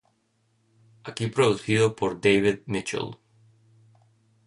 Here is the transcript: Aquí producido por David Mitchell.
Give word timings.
Aquí 1.09 1.27
producido 1.35 1.95
por 1.95 2.19
David 2.19 2.61
Mitchell. 2.65 3.11